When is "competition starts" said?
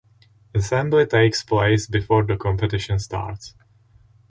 2.35-3.53